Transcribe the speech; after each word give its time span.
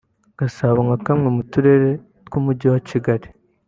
Gasabo 0.39 0.79
nka 0.87 0.97
kamwe 1.05 1.27
mu 1.35 1.43
turere 1.51 1.89
tw’Umujyi 2.25 2.67
wa 2.73 2.79
Kigali 2.89 3.27